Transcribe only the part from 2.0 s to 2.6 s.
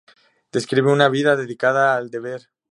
deber.